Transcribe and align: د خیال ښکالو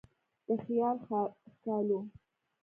د 0.47 0.49
خیال 0.63 0.97
ښکالو 1.05 1.99